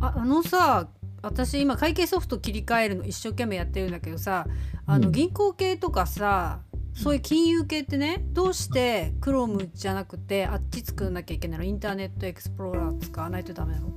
[0.00, 0.88] ああのさ
[1.22, 4.46] 私今会計ソフト切り替えるの一生懸命やってるんだけどさ
[4.86, 5.12] あのうん。
[5.12, 6.60] 銀行系とかさ、
[6.94, 11.64] そういう金融系ってねどうして Chrome じゃなくてあっち作んなきゃいけないの？
[11.64, 13.88] インターネットエクスプローラー使わないとダメなの,、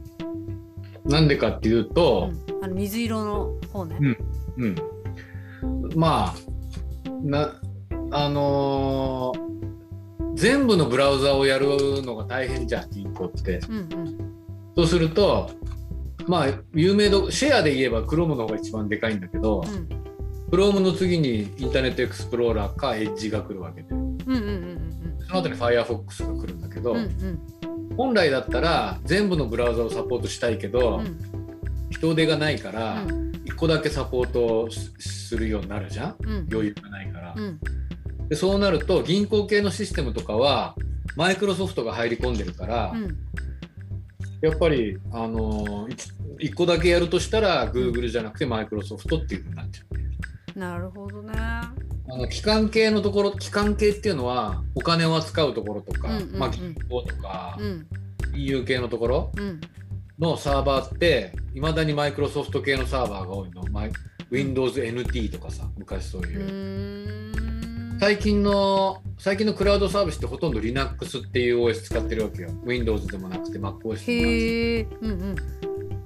[1.06, 4.18] なんでかっていううと、ん、あの水色の方ね、
[4.58, 4.76] うん。
[5.96, 6.36] まあ
[7.22, 7.60] な
[8.12, 9.50] あのー
[10.36, 13.60] 全部のブラウザをやるのが大変じゃん銀行って。
[13.68, 14.18] うんうん。
[14.76, 15.50] そうすると
[16.30, 19.90] まあ有名度シェアで言えば Chrome の方が一番でかいんだけど、うん。
[20.52, 23.90] Chrome の次にインターネットエクスプローラーか Edge が来るわけで。
[23.90, 23.96] そ
[25.34, 26.96] の後に Firefox が来るんだけど、
[27.98, 31.20] 本来だったら全部のブラウザをサポートしたいけど、うん。
[31.90, 33.32] 人手がないからうん。
[33.46, 36.16] 1個だけサポートしするようになるじゃん？
[36.22, 36.48] うん。
[36.52, 37.34] 余裕がないから。
[37.36, 37.60] うん。
[38.30, 40.76] でそうなると銀行系のシステムとかは
[41.16, 43.18] マイクロソフトが入り込んでるから、うん
[44.42, 45.88] やっぱり、あの
[46.40, 49.84] 1個だけやるとしたら Google じゃなくてマイクロソフトっていうふうになっちゃ
[50.56, 50.60] う。
[50.60, 51.34] なるほどね。
[51.36, 51.74] あ
[52.08, 56.40] の機関系のところ機関系っていうのはお金を扱うところとか、うんうんうん。
[56.40, 57.88] まあ、銀行とかうん。
[58.34, 59.62] 金融系のところうん。
[60.18, 63.64] のサーバーっていまだにマイクロソフト系のサーバーが多いの。
[63.72, 63.92] マイ
[64.32, 66.26] Windows NT とかさ昔そうう。
[66.26, 67.19] いう、ーん
[68.00, 72.50] 最近の最近のクラウドサービスってほとんど Linux っていう OS 使ってるわけよ。
[72.64, 74.84] Windows でもなくて MacOS でもなくて。
[75.02, 75.36] うんうん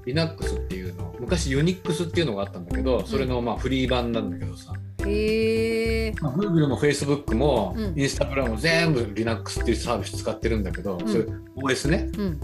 [0.05, 4.73] Linux っていうの昔 Unix っていうのがあったんだけどそれのまあフリー版なんだけどさ、
[5.05, 7.93] へえまあ、Google も Facebook もうん。
[7.93, 11.07] Instagram も全部 Linux っていうサービス使ってるんだけど、ん。
[11.07, 12.09] それ OS ね。
[12.17, 12.39] うん。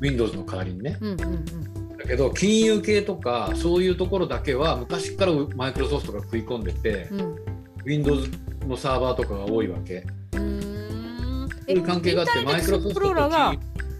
[0.00, 0.98] Windows の代わりにね。
[1.00, 1.96] うんうんうん。
[1.96, 7.57] だけど金融系とかそういうところだけは昔からマイクロソフトが食い込んでて、うん
[7.88, 8.30] Windows
[8.66, 10.04] のサーバーとかが多いわけ。
[10.32, 11.48] うーん。
[11.48, 13.54] そういう関係があってインターネットエクローラーが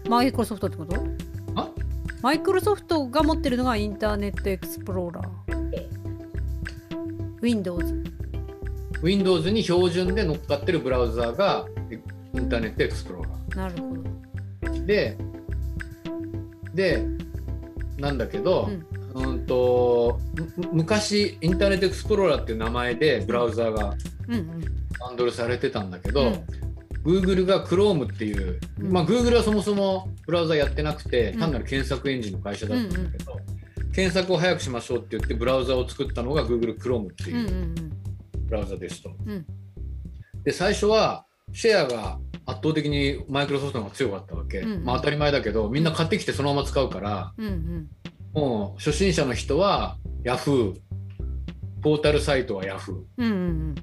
[0.07, 0.95] マイクロソフトってこと？
[1.55, 1.67] あ？
[2.21, 5.29] マイクロソフトが持ってるのがインターネットエクスプローラー
[7.41, 8.03] Windows
[9.01, 11.95] Windows に標準で乗っかってるブラウザーがイ
[12.39, 14.03] ンターネットエクスプローラなるほど。
[14.71, 15.17] ーで
[16.75, 17.03] で
[17.97, 20.19] なんだけど、うんうんと
[20.57, 23.95] む昔インターネットエクスプローラーっていう名前でブラウザーが
[24.99, 26.45] ハンドルされてたんだけど、うん。
[27.03, 28.91] Google が Chrome っていう、うん。
[28.91, 31.39] まあ Google はそもそもブラウザやってなくてうん。
[31.39, 33.39] 単なる検索エンジンの会社だったんだけど、
[33.93, 37.73] 検索を早くしましょうって言ってブラウザを作ったのが Google Chrome っていう
[38.47, 39.11] ブラウザですと。
[39.25, 39.45] うん。
[40.43, 47.33] で最初はシェアが圧倒的にマイクロソフトの方が強かったわけ、まあ当たり前だけどみんな買ってきてそのまま使うから
[48.33, 50.75] もう初心者の人は Yahoo
[51.81, 53.35] ポータルサイトは Yahoo うんうんう
[53.71, 53.75] ん。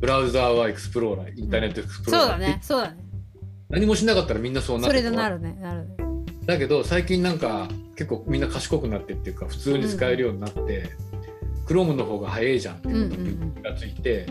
[0.00, 2.96] ブラウザーはエクスプローラーインターネットエクスプローラー、そうだねそうだね。
[3.70, 5.88] 何もしなかったらみんなそうなそってたれでなるねなる。
[5.88, 5.96] ね
[6.46, 10.90] だけど最近なんか結構みんな賢くなってっていうか普通に使えるようになって、
[11.66, 14.26] Chrome の方が早いじゃんっていうことに気がついて、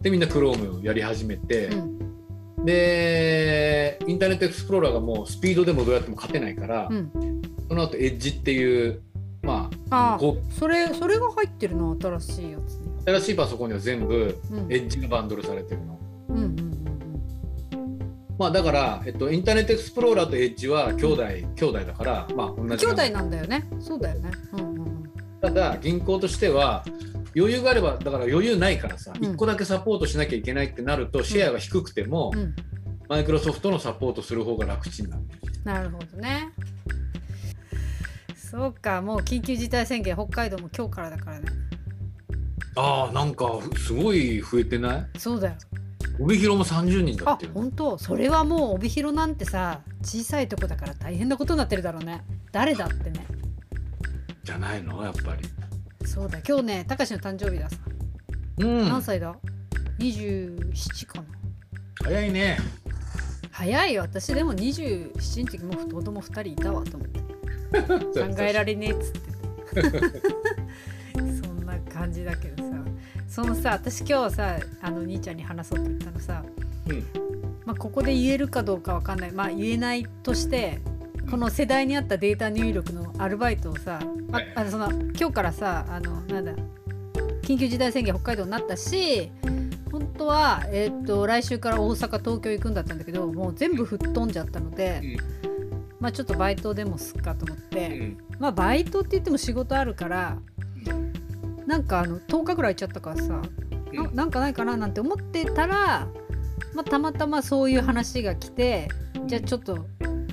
[0.00, 1.74] でみんな Chrome をやり始めて、う
[2.62, 2.64] ん。
[2.64, 7.10] でインターネットエクスプローラーがもうスピードでもどうやっても勝てないから、うん
[7.70, 9.00] その後エッジっていう
[9.42, 10.20] まああ
[10.58, 11.96] それそれが入ってるの？
[12.00, 14.72] 新しいやつね新しいパソコンには全部うん。
[14.72, 16.00] エッジがバンドルされてるの。
[16.30, 16.80] うんうんうん
[18.38, 21.22] まあだから、えっと、インターネットエクスプローラーとエッジは兄弟、
[21.54, 23.68] 兄弟だから、まあ同じ兄弟なんだよね。
[23.78, 24.30] そうだよね。
[24.54, 25.12] うんうんうん。
[25.42, 26.82] ただ銀行としては
[27.36, 29.32] 余裕があればだから余裕ないからさ、うん。
[29.32, 32.56] 1個だけサポートしなきゃいけないってなるとシェアが低くても、うん。
[33.10, 36.52] マイクロソフトのサポートする方が楽ちんなんだよなるほどね
[38.50, 41.46] そうかもう緊急事態宣言北海道も今日からだからね。
[42.76, 43.46] あーなんか
[43.76, 45.18] すごい増えてない？
[45.18, 45.54] そうだよ。
[46.18, 47.96] 帯広も30人だあってよ本当？
[47.96, 52.24] それはもう帯広なんてさ小さいとこだから大変なことになってるだろうね。
[52.50, 53.24] 誰だってね。
[54.42, 55.00] じゃないの？
[55.04, 56.06] やっぱり。
[56.06, 56.40] そうだ。
[56.46, 57.76] 今日ねたかしの誕生日ださ、
[58.58, 58.88] うん。
[58.88, 59.36] 何歳だ
[60.00, 61.24] ？27かな。
[62.02, 62.58] 早いね。
[63.52, 64.02] 早いよ。
[64.02, 67.20] 私でも27の時もう子供2人いたわと思って
[67.70, 69.20] 考えられねえっつって。
[71.42, 72.70] そんな感じだけどさ。
[73.28, 76.42] そのさ私今日さあの兄ちゃんに話そうと言ったのさ、
[76.88, 77.04] うん。
[77.64, 79.32] まあ、ここで言えるかどうかわかんない。
[79.32, 80.80] まあ言えないとして
[81.30, 84.00] この世代に合ったデータ入力のアルバイトをさ
[84.32, 84.52] あはい。
[84.56, 86.54] あのその今日からさあのなんだ
[87.42, 89.30] 緊急事態宣言北海道になったし
[89.90, 95.18] 本当は、えー、と来週から大阪東京行くんだったんだけどもう全部吹っ飛んじゃったので、
[96.00, 98.18] まあちょっとバイトでもすっかと思って、うん。
[98.38, 100.38] まあバイトって言っても仕事あるから
[101.66, 104.14] なんかあの10日ぐらい行っちゃったからさ、なうん。
[104.14, 106.08] なんかないかななんて思ってたら、
[106.74, 108.88] まあ、たまたまそういう話が来て
[109.26, 109.86] じゃあちょっと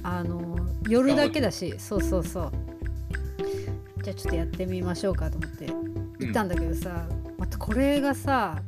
[0.04, 2.52] あの夜だけだしそうそうそう。
[4.04, 7.06] じゃあちょっとやってみましょうかと思って行ったんだけどさ、
[7.38, 8.62] またこれがさ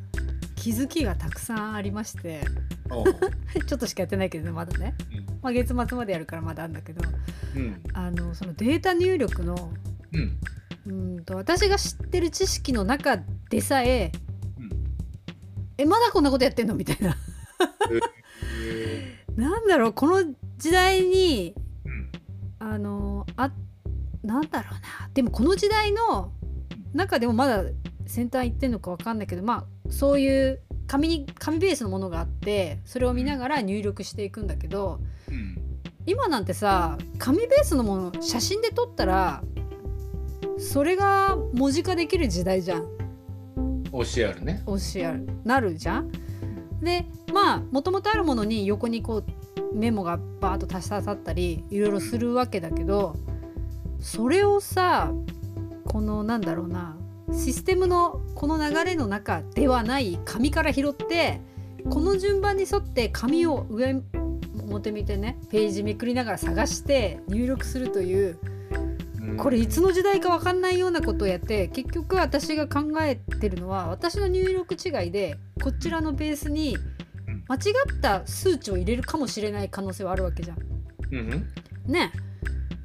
[0.56, 2.42] 気づきがたくさんありまして
[3.68, 4.96] ちょっとしかやってないけどねまだね、
[5.42, 7.02] まあ、月末までやるからまだあるんだけど、
[7.56, 9.72] うん、あのそのデータ入力の、
[10.14, 10.38] うん、
[10.88, 13.20] うんと私が知ってる知識の中
[13.50, 14.12] でさえ、
[14.60, 14.70] うん、
[15.78, 17.16] えまだこんなことやってんのみたいな。
[19.36, 21.56] なんだろうこの時代に、
[21.86, 22.12] うん、
[22.60, 23.52] あのあ
[24.24, 25.10] なんだろうな。
[25.14, 26.34] でもこの時代の
[26.94, 27.64] 中でもまだ
[28.06, 35.00] 先端行ってんのか分かんないけどまあそういう紙に紙ベースのものがあってそれを見ながら入力していくんだけど、
[35.30, 35.56] うん、
[36.08, 39.44] 今なんてさ紙ベースのもの写真で撮ったら
[40.58, 42.88] それが文字化できる時代じゃん。
[43.92, 44.64] OCR ね。
[44.66, 46.12] OCR なるじゃん。
[46.82, 53.16] でまあもともとあるものに横にこうメモがバーッと足し刺さったりいろいろするわけだけど
[54.00, 55.14] それをさ
[55.86, 56.98] このなんだろうな
[57.34, 61.42] システムのこの流れの中ではない紙から拾って
[61.90, 64.02] この順番に沿って紙を上
[64.70, 68.40] 表見てねページめくりながら探して入力するという
[69.38, 76.78] これいつの時代か分かんないようなことをやって結局私が考えてるのは私の入力違いでこちらのベースに
[77.48, 77.58] 間違
[77.98, 80.58] った数値を入れるかもしれない可能性はあるわけじゃん。
[81.12, 81.48] うん、
[81.88, 82.12] ね。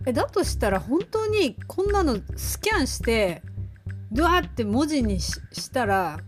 [0.06, 3.42] えだとしたら本当にこんなのスキャンして
[4.14, 6.18] ドワーって文字にしたら、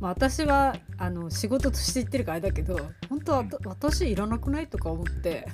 [0.00, 2.78] まあ、私はあの仕事として言ってるからあれだけど
[3.08, 5.46] 本当は私いらなくないとか思って。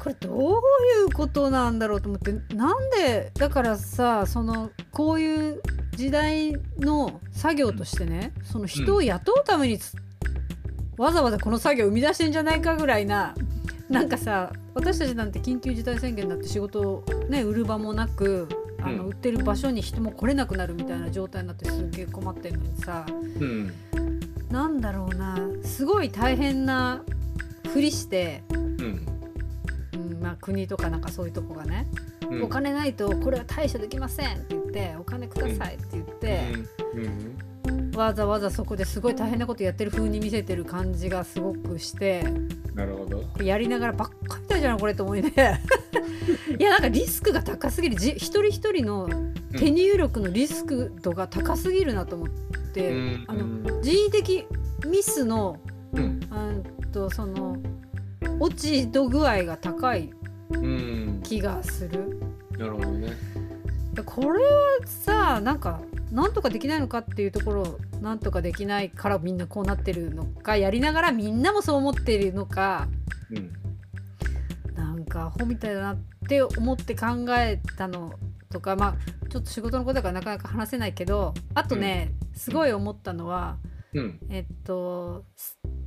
[0.00, 0.56] これどうい
[1.08, 5.62] うことなんだろうと思ってなんでだからさそのこういう
[5.96, 9.78] 時代の作業としてねその人を雇うために、
[10.98, 13.34] わざわざこの作業を生み出してんじゃないかぐらいな
[13.88, 18.46] なんかさ私たちなんて緊急事態宣言になって仕事をね売る場もなく
[18.84, 23.72] あの、売ってる場所に人も来れなくなるみたいな状態になってすげえ困ってるのにさ、うん、
[24.50, 25.38] なんだろうな。
[25.62, 27.02] すごい大変な
[27.72, 29.06] ふりして、うん、
[29.94, 31.86] うん、まあ、国とかなんかそういうとこがね、
[32.30, 36.40] うん、お金ないとこれは対処できませんって言ってお金くださいって言って。
[37.96, 42.24] わざわざそこですごい大変なことやってる風に見せてる感じがすごくして
[42.74, 43.22] なるほど。
[43.42, 45.32] やりながらばっかりだじゃんこれと思いね。
[46.58, 47.96] いやなんかリスクが高すぎる。
[47.96, 49.08] じ一人一人の
[49.56, 52.28] 手入力のリスク度が高すぎるなと思っ
[52.72, 54.46] て、うん、あの人為的
[54.86, 55.60] ミスの、
[55.92, 56.50] うん、あ
[56.92, 57.56] とその
[58.40, 60.10] 落ち度具合が高い
[61.22, 62.18] 気がする。
[62.54, 63.33] うん、なるほどね
[64.02, 65.80] これはさなんか
[66.10, 72.88] なんとかできないのかっていうところなんとかできないからみんなこうなってるのかやりながらみんなもそう思ってるのか、
[73.30, 73.52] うん、
[74.74, 75.96] なんかアホみたいだなっ
[76.28, 77.06] て思って考
[77.36, 78.14] えたの
[78.50, 83.58] とかまあちょっと仕事のことだからなかなか話せないけどあとね、うん、すごい思ったのは、
[83.92, 85.24] うん、えっと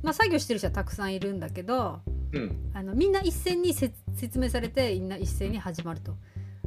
[0.02, 2.00] まあ作業してる人はたくさんいるんだけど、
[2.32, 6.16] うん、あのみんな一斉に説明されてみんな一斉に始まると。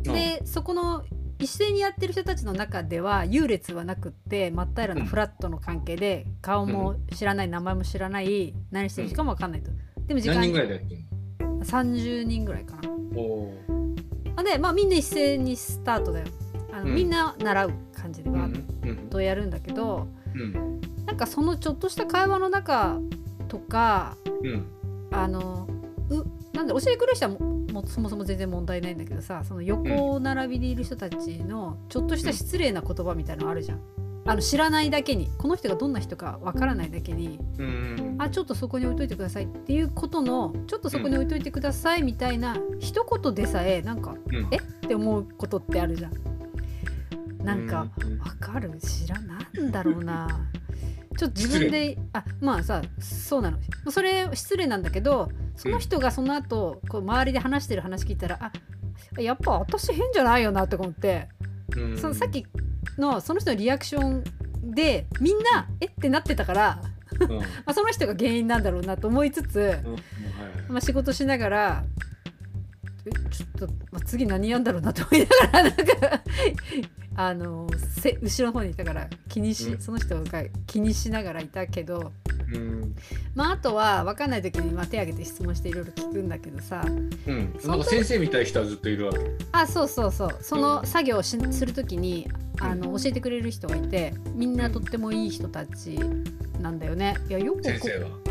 [0.01, 1.03] でそこの
[1.41, 9.71] 一斉にやってる人たちの中では優劣はなくって真っ平らなフラットの関係で、顔も知らない、名前も知らない何してる人かも分かんないと。
[10.07, 12.81] でも時間何人ぐらいでやってるの ?30 人ぐらいかな。
[14.37, 16.25] あでまあみんな一斉にスタートだよ。
[16.71, 19.45] あの、うん、みんな習う感じでわっとやる。
[19.45, 21.17] んだけど、うん、なん。
[21.17, 22.99] かそのちょっとした会話の中
[23.47, 24.65] とか、うん、
[25.11, 25.67] あの
[26.09, 27.37] うなんで教えてくれる人は
[27.71, 33.79] もそもそも全然問題ないんだけどさその横並びでいる人たちのちょっとした失礼な言葉みたいなのあるじゃん。
[34.23, 44.57] あの知らないだけにこの人がどんな人かわからないだけに、うん、あちょっとそこに置いといてくださいっていうことのちょっとそこに置いといてくださいみたいな、うん、一言でさえなんか、うん、え？
[44.57, 46.13] って思うことってあるじゃん。
[47.43, 47.87] なんかわ
[48.39, 48.77] かる？
[48.79, 50.27] 知らなんだろうな。
[51.17, 53.57] ちょっと自分であまあさそうなの。
[53.89, 55.29] それ失礼なんだけど
[55.61, 61.29] その人がその後こう周りで話してる話聞いたらあやっぱ私変じゃないよなって思って、
[61.77, 62.47] うん、そのさっき
[62.97, 64.23] のその人のリアクション
[64.73, 66.81] でみんなえってなってたから、
[67.19, 69.93] うん、 まあその人が原因なんだろうなと思いつつ、うん。
[69.93, 70.01] はい、
[70.67, 71.83] まあ、仕事しながら
[73.29, 76.23] ちょっと、まあ、次何やんだろうなと思いながらなんか
[77.15, 77.67] あの
[77.99, 82.13] せ後ろの方にいたから気にし、うん、その人が気にしながらいたけど、
[82.53, 82.95] うん、
[83.35, 86.89] まああとは分かんない時にまあ手挙げて質問していろいろ聞くんだけどさ、う
[87.31, 89.19] ん、なんか先生みたい人はずっといるわけ。
[89.51, 90.37] あそうそうそう。
[90.41, 95.99] その作業をしする時にあの教えてくれる人がいてみんなとってもいい人たち
[96.61, 97.17] なんだよね。
[97.27, 97.61] いやよく。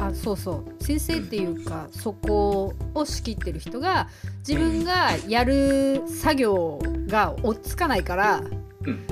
[0.01, 0.85] あそうそう。
[0.85, 4.09] 先生っていうか、そこを仕切ってる人が
[4.47, 8.43] 自分がやる作業が追っつかないから、
[8.87, 9.07] うん。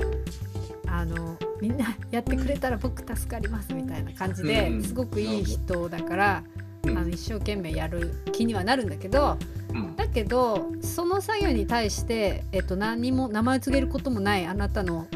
[0.87, 6.43] あのみんなやってくれたら僕助かりますみたいな感じで、うんすごくいい人だから、
[6.83, 6.97] うん。
[6.97, 9.37] あの一生懸命やる気にはなるんだけど
[9.73, 9.95] うん。
[9.95, 15.07] だけどその作業に対して、えっと、何も名前を告げることもないあなたの、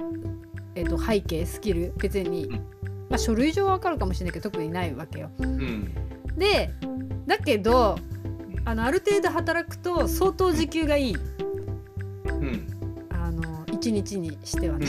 [0.75, 2.53] えっと、背景スキル別に、うん。
[3.09, 5.29] まあ、書類上はわかるかもしれないけど特にないわけよ。
[5.39, 5.93] うん。
[6.37, 6.71] で
[7.27, 7.97] だけど
[8.65, 11.15] あのある程度働くと相当時給がいい。
[12.25, 12.72] うん
[13.83, 14.87] 1日にしてはうんね。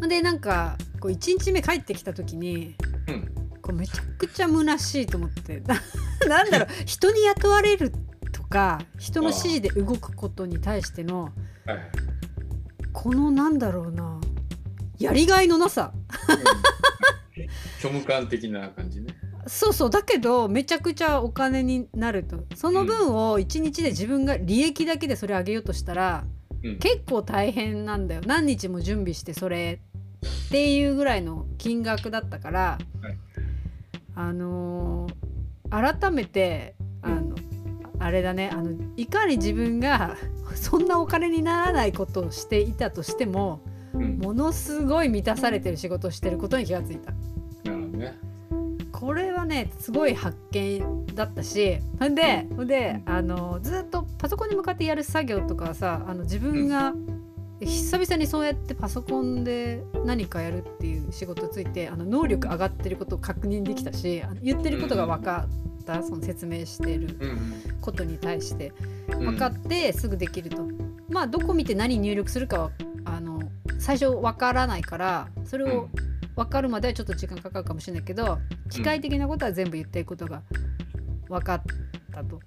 [0.00, 0.08] うん。
[0.08, 2.74] でなんかこう1日目帰ってきた時に
[3.08, 3.28] うん。
[3.60, 5.60] こうめちゃくちゃ虚しいと思って。
[5.60, 5.76] な
[6.28, 7.92] なんだろう人に雇われる
[8.32, 11.32] とか人の指示で動くことに対してのはい
[12.92, 14.20] このなんだろうな
[14.98, 15.92] やりがいのなさ。
[17.80, 19.14] 虚無感的な感じね。
[19.46, 22.44] そうそうだけどめちゃくちゃお金になると。
[22.54, 26.41] その分を1日で自分が利益だけでそれ上げようとしたらうん
[26.78, 28.22] 結構大変なんだよ。
[28.26, 29.80] 何日も準備してそれ
[30.46, 33.18] っていうぐらいの金額だったから、はい。
[34.14, 35.14] あのー
[35.72, 37.34] 改めてあの
[37.98, 38.50] あれだね。
[38.52, 40.16] あのいかに自分が
[40.54, 43.62] そんなお金にならないことをしていたとしても
[43.94, 44.18] うん。
[44.18, 47.12] ものすごい満たされてる仕事をしてることに気がついた。
[49.02, 56.94] これはねすごい発見だったしほんでほんであのずっとパソコンに向かってやる作業とかはさあの自分が
[57.60, 65.48] 久々にそうやってパソコンで何かやるっていう仕事についてあの能力上がってることを確認できたし言ってることが分か
[65.80, 67.52] ったその説明してるうん。
[67.80, 68.72] ことに対して
[69.08, 69.18] うん。
[69.30, 70.64] 分かってすぐできると。
[71.08, 72.70] まあどこ見て何入力するかは
[73.04, 73.31] あの
[73.78, 75.88] 最初分からないからそれを
[76.36, 78.38] 分かるまではちょっと時間かかるかもしれないけど
[78.70, 80.42] 機械的なことは全部言ってることが
[81.28, 81.62] 分かっ
[82.12, 82.40] たと。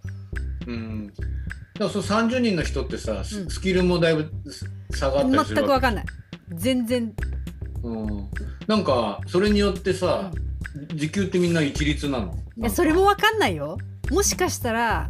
[0.67, 1.07] うん。
[1.07, 1.23] だか
[1.79, 4.31] らその30人の人ってさ、スキルもだいぶ
[4.91, 6.05] 差があった全りするわけく分かんない。
[6.53, 7.13] 全然、
[7.83, 8.29] うん、
[8.67, 10.31] なんかそれによってさ、
[10.95, 12.33] 時給ってみんな一律なの？
[12.57, 13.77] いやそれも分かんないよ。
[14.11, 15.09] もしかしたら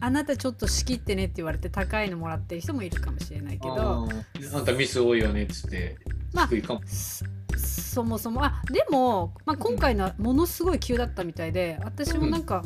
[0.00, 4.08] あなたちょっと仕切ってねって言われて高いのもらってる人もいるかもしれないけど。
[4.54, 5.96] あんたミス多いよねっつって
[6.32, 7.24] まあ低いかも、そ
[7.56, 8.44] そもそも。
[8.44, 12.62] あでも、まあ、今回のはものすごい急だったみたいで私もなんか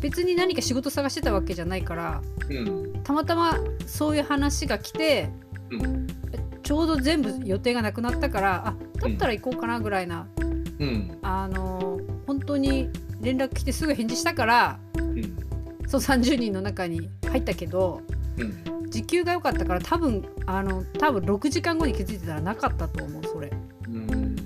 [0.00, 3.02] 別に何か仕事探してたわけじゃないからうん。
[3.02, 5.30] たまたまそういう話が来て
[5.70, 6.06] うん。
[6.62, 10.26] ちょうど全部予定がなくなったからあだったら行こうかなぐらいな、
[10.78, 11.18] うん。
[11.22, 15.03] あの本当に連絡来てすぐ返事したからうん
[16.00, 18.00] そう30人の中に入ったけど
[18.36, 18.90] うん。
[18.90, 23.52] 時給が良かったから多分あの多分6時間後に気づいてたらなかったと思うそれ。
[23.88, 24.36] うん。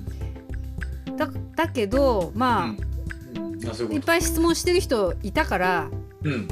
[1.15, 3.69] だだけどまあ、うん。
[3.69, 5.89] あそういいうっぱい質問してる人いたから
[6.23, 6.47] うん。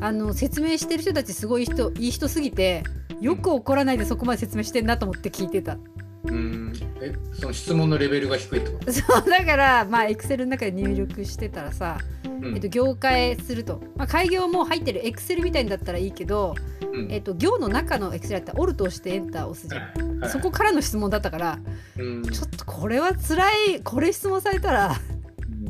[0.00, 2.84] あの説明してる人たちすごい人いい人すぎて
[3.20, 5.76] よく怒らないでそこまで説明してんなと思って聞いてた
[6.24, 6.72] うん。
[7.00, 8.92] えその質問のレベルが低いってこと？
[8.92, 12.54] そうだからまあエクセルの中で入力してたらさ、うん。
[12.54, 16.54] えっと、業界すると、まあ、開業も入ってるエクセルみたいんだったらいいけど、
[16.92, 17.08] うん。
[17.10, 21.58] えっと、行の中のエクセルだったらオルトを押してエンターを押すじゃん、はいそこからの質問だったから
[21.96, 22.22] うん。
[22.24, 24.96] ちょっとこれは辛いこれ質問されたら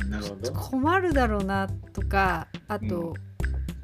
[0.01, 0.53] うんなるほど。
[0.53, 3.15] 困るだろうなとかあと、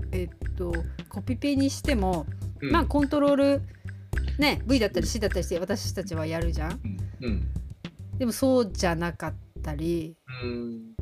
[0.03, 0.19] うん。
[0.19, 0.73] えっと
[1.11, 2.25] コピペにしても、
[2.63, 2.71] うん。
[2.71, 3.63] まあコントロール
[4.39, 6.73] ね V だったり C だったりして私たちはやるじゃん。
[6.73, 6.99] うん。
[7.21, 7.49] うん。
[8.19, 10.95] でもそうじゃなかったりうん。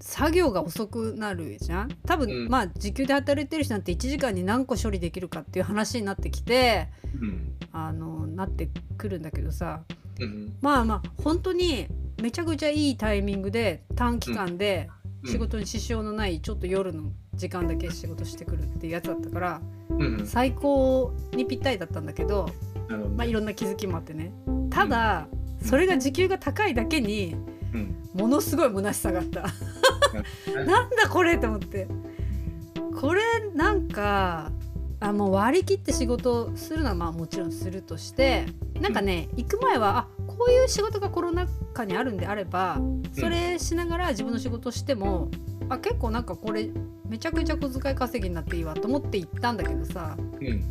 [0.00, 1.88] 作業が遅くなるじゃん。
[2.06, 2.48] 多分、うん。
[2.48, 6.88] まあ時給で働いてる人なんて1時間に何個処理できるかっていう話になってきて
[7.20, 7.54] うん。
[7.72, 9.82] あのなってくるんだけどさ。
[10.20, 10.56] うん。
[10.60, 11.88] まあまあ本当に
[12.22, 14.88] めちゃくちゃいいタイミングで短期間で
[15.22, 15.30] うん。
[15.30, 22.50] 仕事に支障のないちょっと夜の時間だけ仕事してくるっていうやつだったからうん最高にぴったりだったんだけど、
[23.16, 24.32] まあ、いろんな気づきもあってね。
[24.70, 25.28] ただ
[25.62, 27.34] それが時給が高いだけに
[27.72, 27.96] うん。
[28.14, 29.42] ものすごい虚しさがあった。
[30.64, 31.86] な んだこれと思って。
[33.00, 33.22] これ
[33.54, 34.50] なんか
[35.00, 38.46] あもう割り切って仕事するのはまあもちろんするとして
[38.80, 42.80] なんかね行く前はあこういう仕事がコロナ禍にあるんであれば
[43.12, 45.30] それしながら自分の仕事しても
[45.68, 46.70] あ結構なんかこれ
[47.08, 50.16] めちゃくちゃ小遣い稼ぎになっていいわと思って行ったんだけどさ。
[50.40, 50.62] うん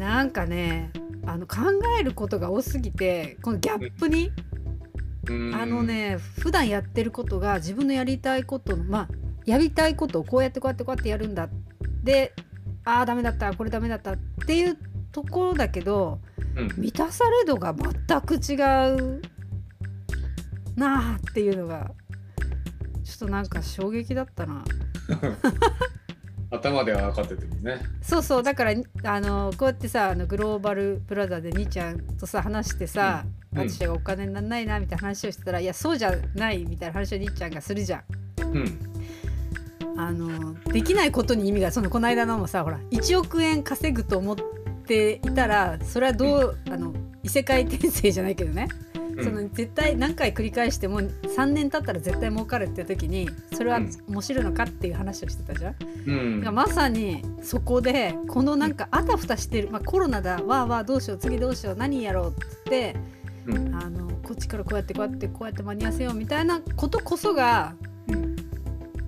[0.00, 0.90] なんかね
[1.26, 1.56] あの考
[2.00, 4.32] えることが多すぎてこのギャップに
[5.28, 5.54] うん。
[5.54, 9.08] あのね普段やってることが自分のやりたいことのまあ
[9.44, 11.50] やりたいことをこうやってこうやってこうやってやるんだ
[12.02, 12.32] で
[12.84, 14.78] ああダメだったこれダメだったっていう
[15.12, 16.18] ところだけど
[16.56, 16.68] うん。
[16.78, 18.54] 満たされ度が全く違
[18.94, 19.20] う
[20.76, 21.90] なあっていうのが
[23.20, 24.64] となんか衝撃だったな。
[26.50, 27.80] 頭では分かっててもね。
[28.02, 28.74] そうそうだから
[29.04, 38.02] あのこうやってさあのグローバルブラザーで兄ちゃんとさ話してさ、うん、私がお金になんないなみたいな話をしてたら、いやそうじゃないみたいな話を兄ちゃんがするじゃん。
[38.42, 38.78] うん。
[39.96, 44.36] あのできないことに意味がそのこの間のもさほら1億円稼ぐと思っ
[44.86, 48.68] ていたらそれはどうあの異世界転生じゃないけどね
[49.22, 55.74] その絶対何回繰り返しても3年経ったら絶対儲かるっていう時にそれは面白いのかっていう話をしてたじゃん。
[56.06, 56.12] う
[56.50, 62.34] ん、まさにそこでこのなんかあたふたしてる、まあ、コロナだわーわーどうしよう次どうしよう何やろうっ
[62.64, 62.96] て、
[63.46, 67.74] うん、あのこっちからこうやってこうやってこうやって間に合わせようみたいなことこそが、
[68.08, 68.36] うん、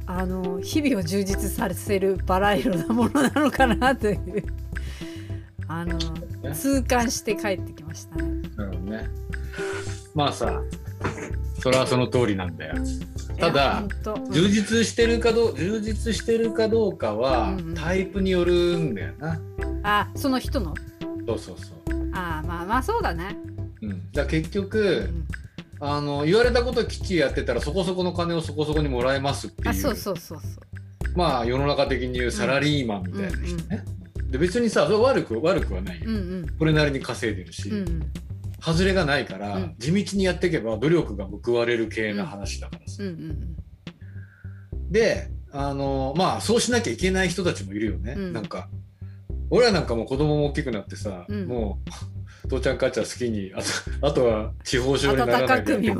[0.07, 4.45] あの日々を充実させるバラ色なものなのかなという
[5.69, 5.99] あの
[6.53, 8.32] 痛感して帰ってきましたね。
[10.15, 10.61] まあさ
[11.61, 12.75] それはその通りなんだよ。
[13.39, 19.41] ただ、うん、充実してるかどう充実してるかどうかは、タイプによるんだよな。
[19.83, 20.75] あその人の？
[21.27, 22.11] そうそうそう。
[22.13, 23.37] ああまあまあそうだね。
[23.81, 24.13] うん。
[24.13, 25.27] だ結局、うん
[25.85, 29.69] あの言われたこときっちりやってたらそこそこの金をそこそこにもらえますっていう。
[29.69, 31.19] あそうそうそうそう。
[31.19, 33.85] まあ世の中的に言うサラリーマンみたいな人ね、
[34.17, 38.13] うんうん、で別にさ悪く悪くはないよ、うんうん、これなりに稼いでるし、うんうん、
[38.63, 43.03] 外れがないから、うん、地道にやっていけば努力が報われる系な話だからさ。
[43.03, 43.09] うん。
[43.09, 43.15] うん
[44.73, 48.15] うん、であのまあそうしなきゃいけない人たちもいるよね。
[48.17, 48.69] うん、なんか
[49.51, 51.81] 俺らなんかもう子供も大きくなってさ、うん、も
[52.45, 55.93] う父ちゃん母ちゃん好きにあとあとは地方症にならないでで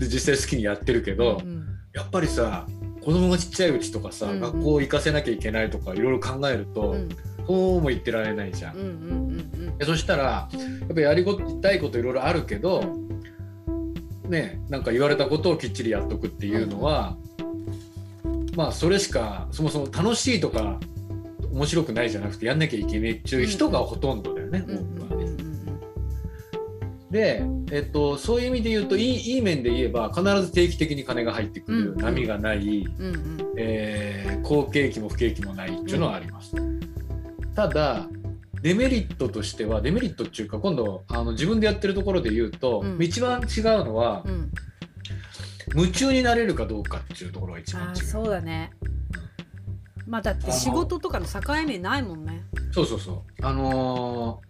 [0.00, 2.66] 実際好きにやってるけど、うんうん、やっぱりさ
[3.04, 7.08] 子供がちっちゃいうちとかさ、学校行かせなきゃいけないとかいろいろ考えると、うん、
[7.46, 8.76] そうも言ってられないじゃん。
[8.76, 10.48] うんうんうんそしたらや
[10.92, 11.24] っぱやり
[11.60, 12.84] たいこといろいろあるけど、
[14.28, 17.16] ねなんか言われたことをきっちりやっとくっていうのは、
[18.56, 20.78] まあそれしかそもそも楽しいとか
[21.52, 25.34] 面白くないじゃなくてやんなきゃいけないっていう人がほとんどだよね、多くはね。
[27.10, 36.56] で、えっと、そういう意味で言うといいいい面で言えば必ず定期的に金が入ってくる、うん、波がない、うんうん、えー、好景気も不景気もないっていうのはあります。
[37.54, 38.06] ただ
[38.62, 44.50] デメリットとしてはデメリットっていうか今度あの自分でやってるところで言うと、うん、一番違うのは、うん、
[45.74, 47.96] 夢中になれるかどうかっていうところが一番違う。
[47.96, 48.70] そうだね。
[50.06, 52.42] まあだって仕事とかの境目ないもんね。
[52.72, 53.46] そうそうそう。
[53.46, 54.40] あの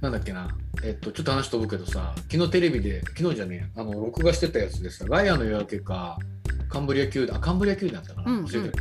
[0.00, 0.48] ー、なんだっけな。
[0.84, 6.18] えっとちょっと話飛ぶけどさ昨日テレビで昨日じゃねえあの録画してたやつでさガイアの夜明けか
[6.68, 8.78] カンブリア宮殿あカンブリア宮殿だったかな、うんうん、教えて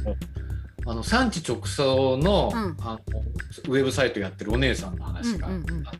[0.85, 3.19] あの産地直送のうん、あの
[3.67, 5.59] ウェブサイトやってるお姉さんの話があっ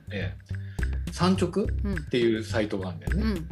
[0.10, 0.34] て、
[1.12, 3.24] 産直っていうサイトがあるんだよね。
[3.24, 3.48] うん、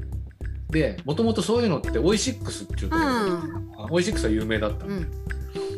[0.69, 5.01] でもともとそういうのってオイシックスっていうところ、うん、オイシックスは有名だったんだよ。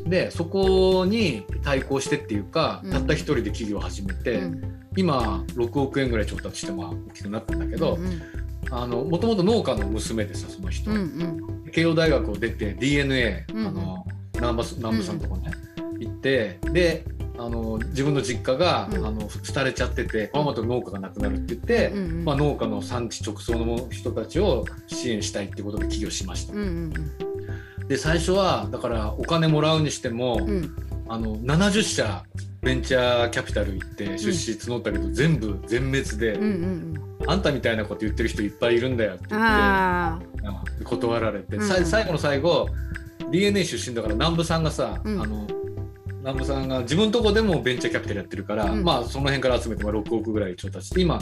[0.05, 4.41] でそこに対抗してっていうか、たった一人で企業を始めて、
[4.97, 7.97] 今6億円ぐらい調達してまあ大きくなったんだけど、
[8.69, 10.99] もともと農家の娘でさその人、うんう
[11.67, 14.05] ん、慶応大学を出て DNA、うんうん、あの
[14.41, 17.05] 南部南部さんのとこね、うん、行ってで
[17.37, 26.53] あの自分の実家が、うん、あの廃れちゃっててこのまま農家がなくなるって言って、うんうん、まあ、農家の産地直送の人たちを支援したいってことで起業しました。
[26.53, 30.75] うんうん、で最初はだからお金もらうにしても、うん、
[31.07, 32.23] あの70社
[32.61, 40.19] ベンチャーキャピタル行って出資募ったけど、全部全滅で、うんうんうん、あんたみたいなこと言ってる人いっぱいいるんだよって言っ
[40.77, 42.69] て断られて、最後の最後
[43.31, 45.47] DNA 出身だから南部さんがさ、うん、あの
[46.19, 51.19] 南部さんが自分のとこでもベンチャーキャピタルやってるから、うん、まあその辺から集めて6億ぐらい調達して今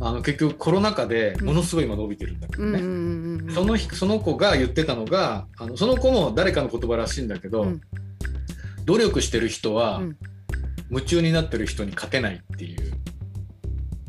[0.00, 7.80] あの結局コロナ禍でものすごい今伸びてるんだけどね、そのその子が言ってたのがあのその子も誰かの言葉らしいんだけど、うん、
[8.84, 10.02] 努力してる人は、
[10.90, 12.92] 夢中になってる人に勝てないっていう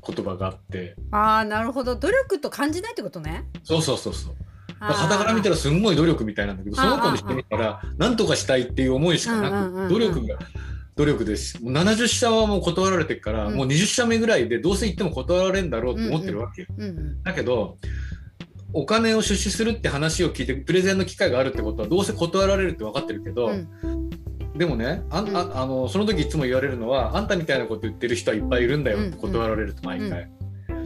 [0.05, 0.95] 言葉があって。
[1.11, 1.95] ああなるほど。
[1.95, 3.45] 努力と感じないってことね。
[3.63, 4.35] そうそうそうそう
[4.79, 10.37] はたから見たらすんごい努力みたいなんだけどその子にしてみたら何とかしたいっていう思いしかなく努力が
[10.95, 11.63] 努力です。
[11.63, 16.67] もう70社はもう断られてるから、もう20社目ぐらいでどうせ行っても断られるんだろうと思ってるわけよ。
[17.23, 17.77] だけど
[18.73, 23.51] お金を出資するって話を聞いてプレゼンの機会があるってことはどうせ断られるって分かってるけど、
[24.55, 30.29] でもねあああのその時いつも言われるのはあんたみたいなこと言ってる人はいっぱいいるんだよって断られると毎回。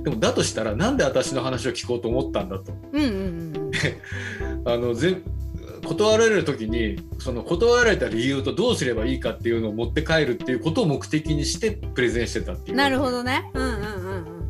[0.03, 2.73] でもだとしたらなんで私の話を聞こうと思ったんだと。
[2.91, 3.13] うんうんう
[3.49, 3.50] ん
[4.65, 5.17] あのぜ
[5.85, 12.77] 断られる時にその断られた理由とどうすればいいかっていうのを持って帰るっていうことを目的にしてプレゼンしてたっていう。
[12.77, 13.49] なるほどね。
[13.53, 14.41] うんうんうん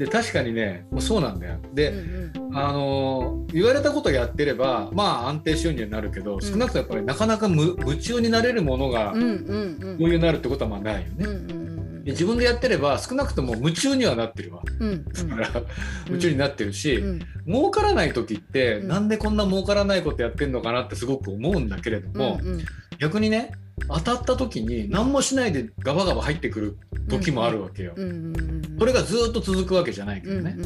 [0.00, 1.58] で確かにねもうそうなんだよ。
[1.72, 2.32] うで、ん。
[2.54, 6.40] あの言われたことやってればまあ安定収入になるけど、ん。
[6.40, 9.98] 少なくともやっぱりなかなか無夢中になれるものがうんうんうん。
[9.98, 11.59] こういうなるってことはまあないよね、うんうん
[12.04, 14.62] で自分でやってれば少なくとも夢中にはなってるわ。
[14.78, 14.88] うん。
[14.88, 15.04] うん。
[15.36, 15.62] だから
[16.06, 17.20] 夢中になってるし、うん。
[17.46, 18.88] 儲からない時って、うん。
[18.88, 22.64] なんでこんな儲からないことやってんのかなってすごく思うんだけれども、うんうん。
[22.98, 23.52] 逆にね
[23.88, 27.94] 当たった時に何もしないでガバガバ入ってくる時もあるわけよ。
[27.96, 30.56] うんうんうんそれがずっと続くわけじゃないけどね。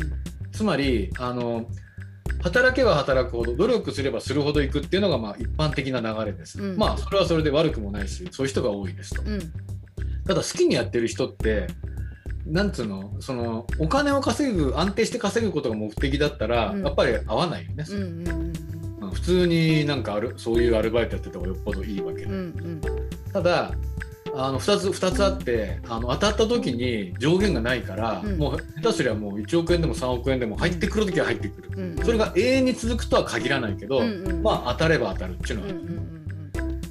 [0.53, 1.67] つまりあの
[2.43, 6.61] 働けば働くほど努力すればするほどいくっていうのがまあ一般的な流れです。
[6.63, 6.77] うん。
[6.77, 9.23] まあそれはそれで悪くもないしそういう人が多いですと。
[9.23, 9.41] うん
[10.27, 11.67] ただ好きにやってる人って
[12.47, 13.17] なんつうの？
[13.21, 16.85] そのお金を稼ぐ安定して稼ぐことが目的だったら、うん。
[16.85, 17.85] やっぱり合わないよね。
[17.89, 18.53] うんうん
[19.13, 22.81] 普通になんかあるそういうアルバイトやってた方がよっぽどいいわけで、うんうん。
[23.33, 23.73] ただ
[24.35, 28.39] あの2つ二つあってあの当たった時に上限がないから、うん。
[28.39, 34.43] もう下手すりゃもう1億円でも3億円でも入ってくる時は入ってくる、うんそれが永遠に続くとは限らないけど、うんうん。
[34.43, 36.14] まあ当たれば当たるっていうのは、うんうんうん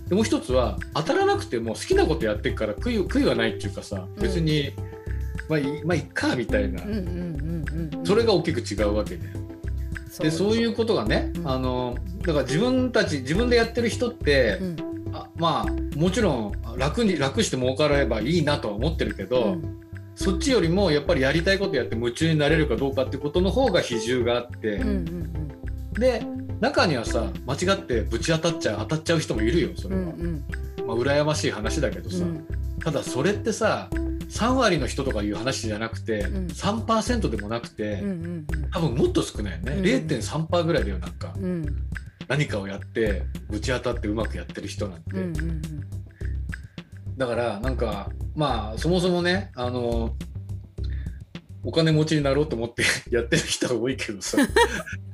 [0.08, 4.22] でもう一つは当たらなくても好きなことやってるから悔い悔いはないっていうかさうん。
[4.22, 4.74] 別に、
[5.50, 6.82] まあいいまあいっかみたいな、
[8.04, 9.28] それが大きく違うわけで。
[10.20, 11.50] でそういうことがね、うん。
[11.50, 14.76] あのだから自分たち自分でやってる人って、うん。
[15.14, 19.80] あまあもちろん楽に楽して儲かればいいなとは思ってるけど、うん。
[20.16, 24.80] そっちよりもやっぱりやりたいことやって夢中になれるかどうかってことの方が比重があって、
[25.94, 26.24] で
[26.64, 30.12] 中にはさ間違ってぶち当たっちゃう当たっちゃう人もいるよそれは、うんう
[30.84, 30.88] ん。
[30.88, 32.48] まあ羨ましい話だけどさ、うん。
[32.80, 36.48] ただそれってさ3割の人とかいう話じゃなくて、うん。
[36.48, 41.66] 3%でもなくて、うんうん多分もっと少ないよね、うん0.3%ぐらいだよなんか、うん。
[42.30, 45.62] 何かをやってぶち当たってうまくやってる人なんて、うんうん
[47.16, 50.16] だからなんかまあそもそもねあの
[51.64, 54.40] お金持ちになろうと思って やってる人が多いけどさ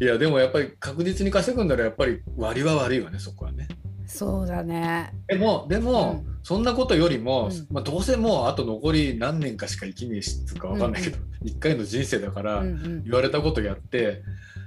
[0.00, 3.68] いやでもやっぱり確実に稼ぐんならやっぱり割は悪いわねそこはね。
[4.06, 5.12] そうだね。
[5.26, 7.66] でもでも、うそんなことよりも、うん。
[7.70, 13.04] まあ、どうせもうあと残り何年かしか生きねえしつうかわかんないけど、一回の人生だから、うんうん。
[13.04, 14.22] 言われたことやって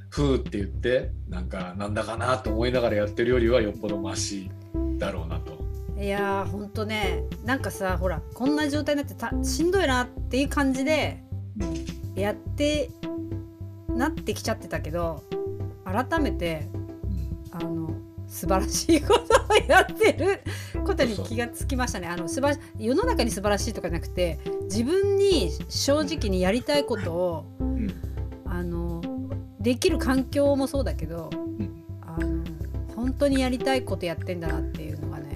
[0.10, 4.52] ふーって言ってなんかなんだかなと思いながらやってるよりはよっぽどマシ
[5.00, 5.60] だろうなと。
[6.00, 11.24] いやーほんとねなんかさほらこんな状態になってたしんどいなっていう感じで
[12.16, 12.90] やって
[13.96, 15.24] なってきちゃってたけど
[15.86, 16.68] 改めて
[17.52, 17.94] あの
[18.28, 20.42] 素晴らしいことをやってる
[20.86, 22.08] ことに気がつきましたね。
[22.08, 27.94] あの素晴ら世の中に素晴らしいとかじゃなくて自分に正直にやりたいことをうん。
[28.46, 29.02] あの
[29.60, 31.84] できる環境もそうだけどうん。
[32.02, 32.44] あの
[32.96, 35.36] 本当にやりたいことやってんだなっていうのがね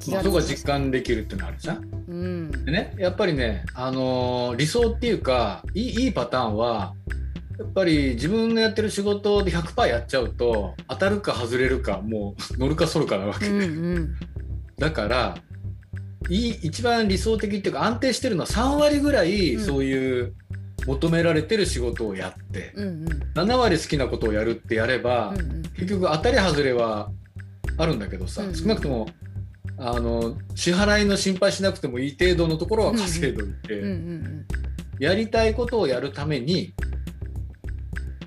[0.00, 0.24] 気まあ、がつきました。
[0.24, 1.84] そこが実感できるっていうのがあるじゃん。
[2.08, 2.64] うん。
[2.64, 6.94] でねやっぱりね、あのー理想っていうかいいいいパターンは
[7.58, 13.48] やっぱり自分のやってる仕事で100%やっちゃうと当たるか外れるかもう 乗るか反るかなわけ。
[13.48, 14.14] うんで、うん。
[14.78, 15.36] だから
[16.30, 19.64] いい一番理想的っていうか安定してるのは3割ぐらいうん。
[19.64, 20.34] そういう
[20.86, 23.06] 求められてる仕事をやって、うんうん。
[23.34, 25.62] 7割好きなことをやるってやれば、うんうん。
[25.76, 27.10] 結局当たり外れは
[27.76, 29.08] あるんだけどさ、うん少なくとも
[29.78, 34.46] あの支払いの心配しなくてもいい程度のところは稼いどいて、うんうん。
[35.00, 36.74] やりたいことをやるために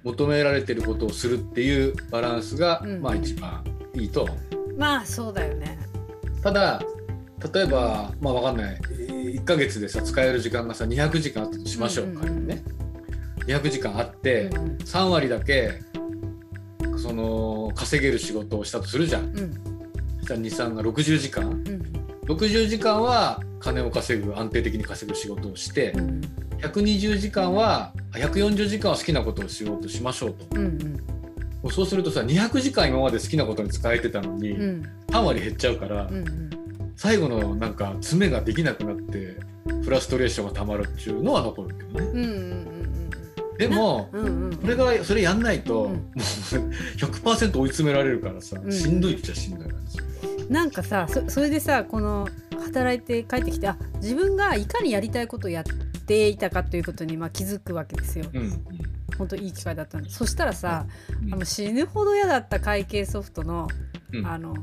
[0.04, 3.02] 求められてることをするっていうバランスが、うん。
[3.02, 4.24] まあ一番いいと。
[4.24, 4.38] 思う。
[4.56, 5.78] うんまあそうだよね。
[6.42, 6.82] ただ
[7.54, 8.78] 例えばまあわかんない。
[8.78, 12.14] 1ヶ月でさ使える時間がさ200時間あったとしましょう。
[12.14, 12.64] 仮にね。
[13.46, 14.78] 200時間あってうんうん。
[14.78, 15.82] 3割だけ
[16.98, 19.26] その稼げる仕事をしたとするじゃん。
[19.26, 19.54] うん。
[20.20, 21.50] そしたら23が60時間。
[21.50, 22.02] うん。
[22.26, 26.22] 60時間は金を稼ぐ安定的に稼ぐ仕事をしてうん
[26.62, 30.46] 120時間はあ140時間は好きなことをしようとしましょうと。
[30.56, 30.66] うん
[31.64, 31.72] うん。
[31.72, 34.90] そうするとさ200時間今まで好きなことに使えてたのに、うん。
[35.08, 36.50] 3割減っちゃうから、うんうん。
[36.96, 39.38] 最後のなんか詰めができなくなって
[39.84, 42.06] フラストレーションがたまるっていうのは残るけどね。
[42.06, 42.68] うんうん
[43.58, 44.58] でもうんうんうん。
[44.60, 46.20] それがそれやんないと、うんもう
[46.98, 50.04] 100%追い詰められるからさ、うんしんどいっちゃしんどいからですよ
[50.50, 52.28] なんかさそそれでさこの
[52.64, 55.72] 働いて帰ってきてあ自分がいかにやりたいことをやって
[56.28, 58.26] いたかということにまあ気づくわけですよ。
[58.34, 58.42] うん。
[58.42, 58.66] うん
[59.18, 60.10] 本当いい機会だったんで。
[60.10, 60.88] そしたらさ、
[61.24, 61.34] うん。
[61.34, 63.68] あの死ぬほど嫌だった会計ソフトの,、
[64.14, 64.26] うん。
[64.26, 64.56] あの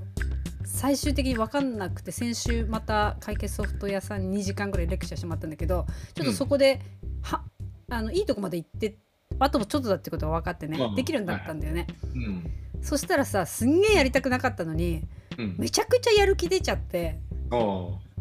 [0.64, 6.80] 最終的に分かんなくて先週また会計ソフト屋さんに2時間ぐらいレクチャーしてもらったんだけどちょっとそこで、
[7.22, 7.42] は
[7.90, 8.96] あのいいとこまで行って
[9.38, 11.87] あともちょっとだってことが分かってね、うんできるようになったんだよね。
[12.14, 12.50] うん。
[12.82, 15.02] そしたらさすんげえやりたくなかったのに
[15.38, 15.54] うん。
[15.58, 17.18] めちゃくちゃやる気出ちゃって。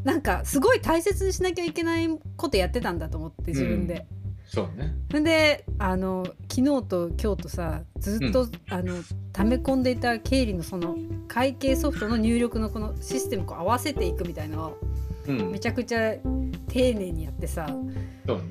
[0.03, 4.07] なんかすごい大切にしなきゃいけないことやってたんだと思って自分で、
[4.47, 4.95] そうね。
[5.23, 10.95] であの昨日と今日とさずっと、あの溜め込んでいた経理のその
[11.27, 14.77] 会計ソフトの入力のこのシステムこう合わせていくみたいなのを
[15.27, 15.51] うん。
[15.51, 16.13] めちゃくちゃ
[16.69, 17.67] 丁寧にやってさ
[18.25, 18.43] そうね。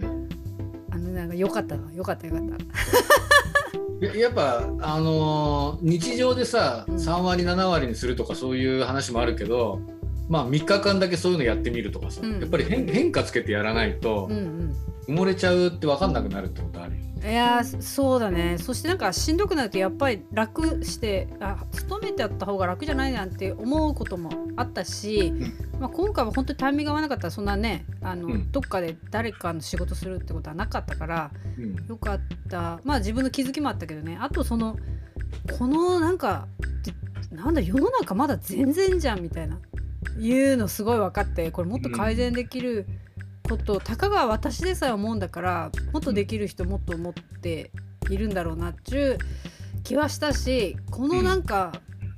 [0.90, 2.56] あのなんかよかったなよかったよかった。
[4.06, 6.94] ややっぱあのー日常でさうん。
[6.96, 9.80] 3割7割にするとかそういう話もあるけど
[10.28, 12.40] まあ3日間だけそういうのやってみるとかさ、うん。
[12.40, 14.76] やっぱり変変化つけてやらないとうんうん。
[15.08, 17.06] 埋もれちゃうって分かんなくなるってことあるよね。
[17.30, 18.58] いやーそうだね。
[18.58, 25.32] そしてなんかしんどくなるとやっぱり楽してあ勤めてやった方が楽じゃないなんて思うこともあったし、
[25.78, 28.52] まあ、今回は本当にタイミングが合わなかったらそんなねあの、うん。
[28.52, 31.86] どっかで誰かの仕事するってことはなかったからうん。
[31.86, 32.80] よかった。
[32.84, 34.18] まあ自分の気づきもあったけどね。
[34.20, 34.76] あとその
[35.58, 36.48] このなんか
[36.84, 36.92] で
[37.36, 39.58] なんだ世の中まだ全然じゃんみたいな
[40.18, 42.86] いうのすごい分かってこれもっと改善できる
[43.48, 47.70] こと、たかが私でさえ思うんだからもっとできる人もっと思って
[48.10, 49.18] いるんだろうなっちゅう
[49.84, 51.72] 気はしたしこのなんか、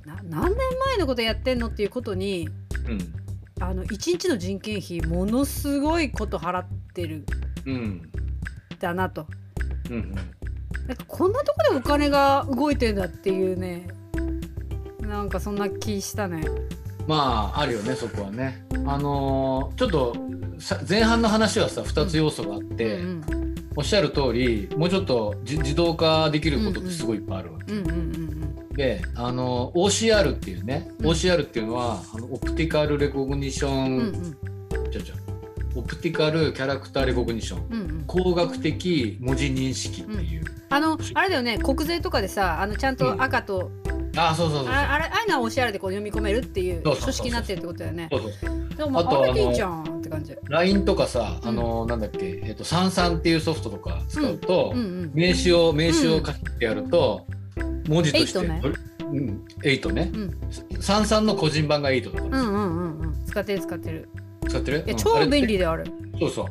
[0.05, 2.49] な何年前のことやってんのっていうことに
[2.87, 3.13] うん。
[3.61, 7.25] あの1日の人件費ものすごいこと払ってる。
[7.65, 8.09] うん。
[8.79, 9.27] だなと。
[9.89, 10.15] うん。
[10.87, 13.87] なんかこんなとこでお金が動いてんだっていうね
[15.01, 16.43] なんかそんな気したね。
[17.09, 18.63] まああるよねそこはね。
[18.85, 20.15] あのーちょっと
[20.59, 23.23] さ前半の話はさ2つ要素があって、うん
[23.75, 27.73] おっしゃる通りもうちょっとじ自動化できることってすごいいっぱいあるわけ。
[27.73, 34.35] うんうんうんであの OCR っていうね、うん OCR っていうのはあのオプティカルレコグニション、うんうん
[34.85, 34.91] うん。
[34.91, 35.15] じゃじゃ
[35.75, 38.05] オプティカルキャラクターレコグニションうんうん。
[38.07, 44.67] 光学的文字認識っていう、あのあれだよね国税とかでさあのちゃんと赤と、あそうそうそうそう。
[44.67, 48.07] ああれああいうのは OCR でこう読み込めるっていう書式になってるってことだよね。
[48.11, 50.35] そうそうでもあとあれでいいじゃんって感じ。
[50.45, 54.73] LINE とかさあの、なんだっけ、えっとサンサンっていうソフトとか使うと、
[55.13, 57.25] 名詞を名詞を書きってやると、
[57.87, 58.61] 文字として8ね
[59.11, 60.17] うん、8ね、う
[60.77, 60.81] ん。
[60.81, 63.25] サンサンの個人版が8とか、うんうんうんうん。
[63.25, 64.09] 使ってる使ってる。
[64.47, 64.77] 使ってる？
[64.77, 65.85] いやうん超便利である。
[66.19, 66.45] そうそう。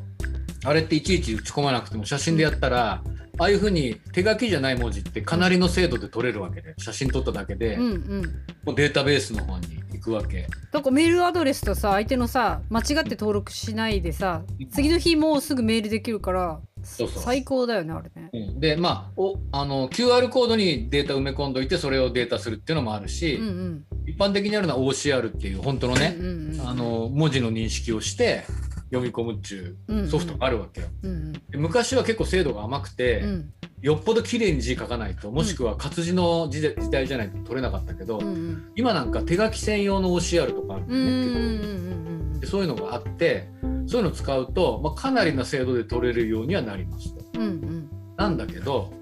[0.65, 3.03] あれっていちいち打ち込まなくても写真でやったら、
[3.39, 8.23] ああいうふうに手書きじゃない文字ってかなりの精度で取れるわけで写真撮っただけで、うんうん。
[8.65, 10.49] もうデータベースの方に行くわけ。
[10.73, 18.31] だからメールアドレスとさ相手のさ間違って登録しないでさ次の日もうすぐメールできるからそうそう最高だよねあれね。
[18.33, 28.45] うんでまあおあの QR コードにデータ埋め込んどいてそれをデータするっていうのもあるし、うんうん一般的にあるのは OCR っていう本当のね、うんうんうんあの文字の認識をして
[28.91, 30.09] 読み込むっていううんうん。
[30.09, 30.89] ソフトがあるわけよ。
[31.03, 33.53] うんで昔は結構精度が甘くて、うん。
[33.81, 38.73] よっぽど綺麗に字書かないともしくは活字の字で時代じゃないと取れなかったけど、うんうん。
[38.75, 43.49] 今なんか手書き専用の OCR とかあるんだうんうんよね、うんでそういうのがあって
[43.87, 47.25] そういうのを使うと、まあ、かなりな精度で取れるようにはなりますと。
[47.35, 47.91] うんうん。
[48.17, 48.93] なんだけど、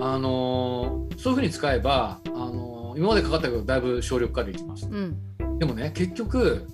[0.00, 4.86] あのーそういうふうに使えば、あのー今までかかったけどだいぶ省力化できます。
[4.86, 5.58] うん。
[5.58, 6.66] でもね結局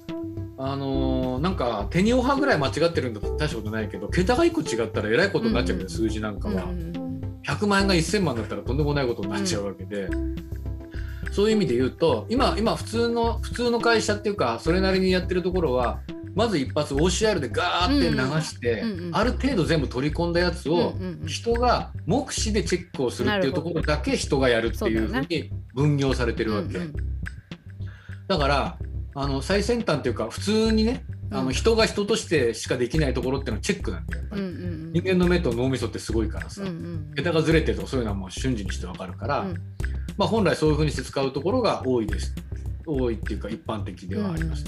[0.58, 7.08] あのーなんか手にオハぐらい間違ってるんだと大したことないけど桁が1個違ったらえらいことになっちゃうけど、うん数字なんかは、うんうん
[7.44, 10.10] 100万円が1000万だったらとんでもないことになっちゃうわけで、
[11.30, 16.00] そういう意味で言うと今今普通の普通の会社っていうかそれなりにやってるところは
[16.34, 21.26] まず一発 OCR でガーって流して、うんうんある程度全部取り込んだやつを、うんうんうん。
[21.26, 26.94] 人が目視でチェックをするっていうところだけ人がやるっていうふうに分業されてるわけ、うんうん。
[28.26, 28.78] だから
[29.20, 31.44] あの最先端っていうか普通にねあうん。
[31.46, 39.54] の人が人としてしかできないところっていうのはチェックなんだよやっぱり、うんうん人間の目と脳みそってすごいからさ、うんうん桁がずれてるとかそういうのはもう瞬時にしてわかるから、うん。
[40.16, 42.34] まあ、本来そういうふうにして使うところが多いです。
[42.86, 44.64] 多いっていうか一般的ではあります、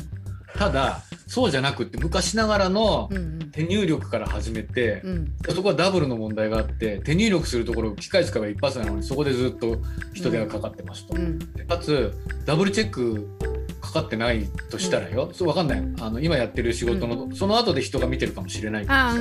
[0.57, 3.51] ただそうじゃなくって昔ながらのうんうん。
[3.51, 5.33] 手入力から始めて、うん。
[5.49, 9.79] そこはダブルの問題があって手入力するところ機械使えば一発なのにそこでずっと
[10.15, 11.39] 人手がかかってますと、うん。
[11.55, 12.13] でかつ
[12.45, 13.29] ダブルチェック
[13.81, 15.83] かかってないとしたらよ、そう分かんない。
[16.01, 19.17] あの今やってる仕事の、その後で人が見てるかもしれないけどさ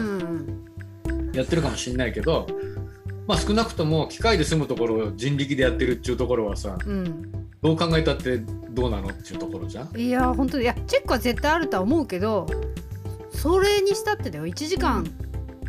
[1.34, 2.48] やってるかもしれないけど、
[3.28, 10.00] まあ、少なくとも機械で済むところを人力でやってるっていうところはさうんどう考えたってどうなのっていうところじゃん？
[10.00, 12.48] いや本当にいやチェックは絶対あるとは思うけど
[13.32, 15.06] それにしたってだよ1時間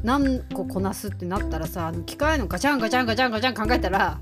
[0.03, 4.19] 何個こなすってなったらさ機械のガチャンガチャンガチャンガチャン考えたら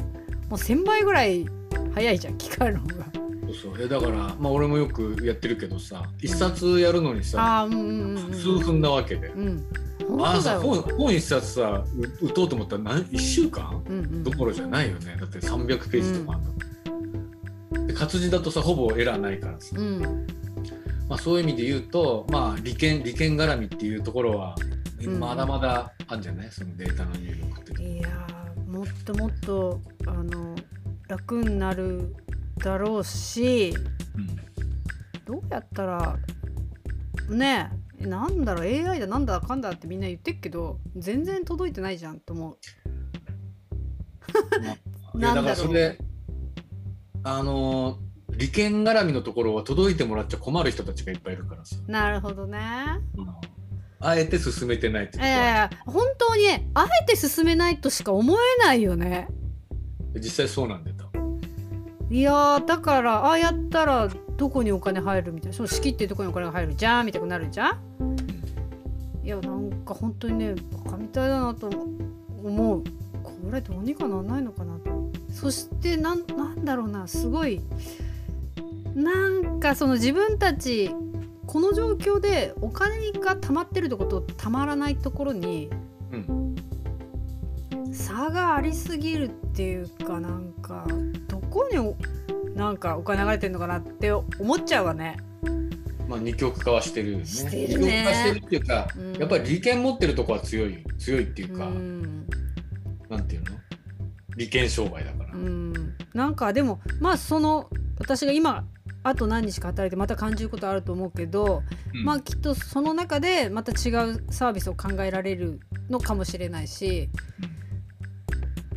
[0.48, 1.46] もう1,000倍ぐらい
[1.94, 3.06] 早いじゃん機械の方が。
[3.46, 9.28] そうそうえだから、まあ、俺もよくやってるけどさ一冊やるのにさ、数分なわけで。
[9.28, 9.64] うん
[10.20, 10.82] ああさ本。
[10.82, 11.84] 本本一冊さ
[12.20, 13.82] う打とうと思ったら何1週間？
[13.88, 16.64] うんうんどころじゃないよねだって300ページとかあるの、で
[17.94, 20.26] 活字だとさほぼエラーないからさ、うん。
[21.08, 24.54] まあ、そういう意味で言うと、まあ、利権利権絡みっていうところは
[25.02, 25.18] うん。
[25.18, 26.50] まだまだあるんじゃない？
[26.50, 27.82] そのデータの入力って。
[27.82, 30.54] いやーもっともっとあの
[31.08, 32.14] 楽になる
[32.58, 33.74] だろうし
[35.24, 36.16] どうやったら
[37.30, 42.58] ねえなんだろう AI だなんだかんだってみんな言ってっけど全然届いてないじゃんと思う。
[45.14, 45.98] うん、いやだからそれ
[47.30, 47.98] あの
[48.30, 52.58] 利権絡みのところは届いてもらっちゃ困る人たちがいっぱいいるからさ、なるほどね。
[53.16, 53.26] うん。
[54.00, 59.28] あえて進めてないっていことはやいや本当にねあえて進めないとしか思えないよね。
[60.14, 61.40] 実際そうなんだよ多分。
[62.10, 65.56] いやーだからああやったらどこにお金入るみたいな。
[65.56, 68.16] その式っていうところにお金が入るじゃんみたいになるじゃん。
[69.22, 72.84] いやなんか本当にねバカみたいだなと思う。
[73.22, 74.90] これどうにかならないのかなと
[75.40, 77.60] そしてなんなんだろうなすごい
[78.94, 80.90] なんかその自分たち
[81.46, 85.70] この状況でお金が貯まってるとこと貯まらないところに
[86.12, 86.56] うん。
[87.92, 90.86] 差がありすぎるっていうかなんか
[91.28, 91.96] どこにお
[92.54, 95.18] なんかお金流れてんのかなって思っちゃうわね。
[96.08, 97.24] まあ二極化はしてるよね。
[97.24, 98.02] してるね。
[98.02, 99.12] 二極化してるっていうか、うん。
[99.14, 102.26] やっぱり利権持ってるとこは強いよ強いっていううか、ん。
[103.08, 103.56] なんていうの？
[104.36, 105.17] 利権商売だか
[106.14, 107.68] なんかでもまあその
[107.98, 108.64] 私が今
[109.02, 111.62] あと何日か働いてまた感じることあると思うけど、
[111.94, 112.04] うん。
[112.04, 117.08] まあきっとその中でまた違うサービスを考えられるのかもしれないし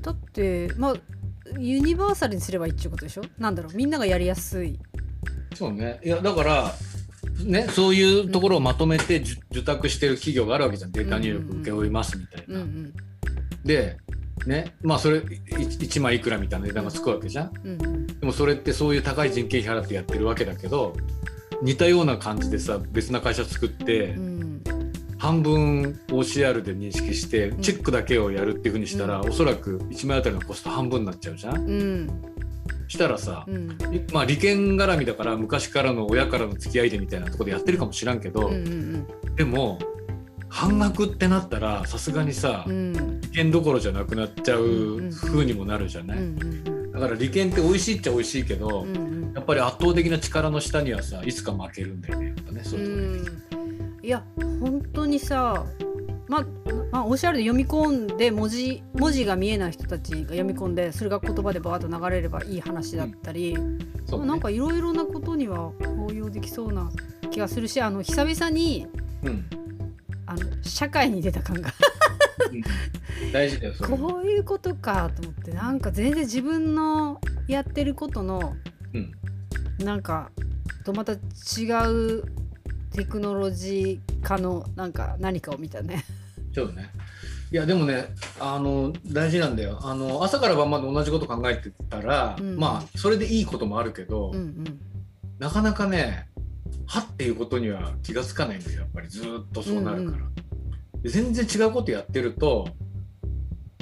[0.01, 0.93] だってまあ
[1.59, 3.23] ユニバーサルにすればいいっていうことでしょ？
[3.37, 3.75] なんだろう？
[3.75, 4.79] みんながやりやすい。
[5.55, 5.99] そうね。
[6.03, 6.71] いやだから
[7.43, 10.91] ねそういうところをまとめて受受託してる企業があるわけじゃん。
[10.91, 12.93] データ入力請け負いますみたいな、うんうん。
[13.65, 13.97] で
[14.47, 14.75] ね。
[14.81, 17.51] まあそれ1枚いくらみたいな値段がつくわけじゃん。
[17.63, 18.07] うんうん。
[18.07, 20.93] でもそれってそういう高い人件費払ってやってるわけだけど
[21.61, 24.63] 似たような感じでさ別な会社作って、うん。
[25.17, 27.61] 半分 OCR で認識してん。
[27.61, 31.57] チェックだけをやるっていうふうにしたら、うおそらく1枚あたりのコスト半分になっちゃうじゃん。
[31.57, 32.09] うん。
[32.87, 33.77] したらさ、うん。
[34.11, 39.35] まあ利権絡みだから昔からの親からの付き合いでみたいなところでやってるかもしらんけど、うんうん。
[39.35, 39.77] でも
[40.51, 43.21] 半額ってなったらさすがにさ、うん。
[43.21, 46.17] 利権どころじゃなくなっちゃう風にもなるじゃない、
[46.93, 49.33] だから利権って美味しいっちゃ美味しいけど、うんうん。
[49.33, 54.05] やっぱり圧倒的な力の下にはさいつか負けるんだよねやっぱねそういうとこうん。
[54.05, 55.65] いや本当にさ
[56.27, 56.45] まあ、
[56.91, 63.57] まあ、おしゃれで読み込んで文字文字が見えない人たちが読み込んでそれが言葉でバーッと流れればいい話だったり、
[64.05, 64.25] そうね。
[64.27, 66.91] なんかいろいろなことには応用できそうな
[67.31, 68.87] 気がするしあの久々に
[69.23, 69.45] うん
[70.31, 71.73] あの社会に出た感が。
[72.51, 73.31] うん。
[73.33, 78.55] 大事だよそこういうことかと思ってなんか全然自分のやってることの
[78.93, 79.85] うん。
[79.85, 80.31] なんか
[80.85, 81.17] とまた違
[81.87, 82.23] う
[82.93, 86.05] テクノロジー化のなんか何かを見たね。
[86.55, 86.89] そうね。
[87.51, 88.05] いやでもね
[88.39, 89.79] あの大事なんだよ。
[89.81, 92.57] あの朝から晩まで同じこと考えてたら、うん。
[92.57, 94.79] まあそれでいいこともあるけど、うんうん。
[95.39, 96.29] なかなかね
[96.85, 100.31] はっていうことには気がつかないんだよやっぱりずーっとそうなるから、うん
[101.01, 102.69] で全然違うことやってると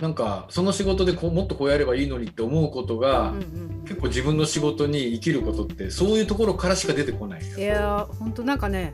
[0.02, 7.58] なんかその仕事でこうもっとこうやればいいのにって思うことが、うんうん結構自分の仕事に生きることってそういうところからしか出てこないよ。
[7.58, 8.93] いやーほんとなんかね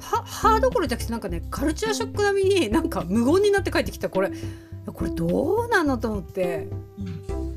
[0.00, 4.32] は歯どころじゃなくてなんかねカルチャーショック並みになんか無言になって帰ってきたこれ。
[4.86, 6.68] これどうなのと思って。
[6.98, 7.54] うん。